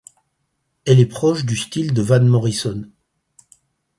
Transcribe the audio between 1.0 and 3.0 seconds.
proche du style de Van Morrison.